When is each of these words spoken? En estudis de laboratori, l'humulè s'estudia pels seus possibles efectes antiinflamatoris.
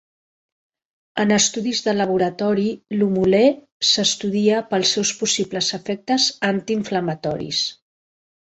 En 1.23 1.33
estudis 1.35 1.81
de 1.87 1.93
laboratori, 1.97 2.65
l'humulè 2.97 3.43
s'estudia 3.91 4.65
pels 4.73 4.97
seus 4.97 5.15
possibles 5.23 5.71
efectes 5.81 6.27
antiinflamatoris. 6.53 7.63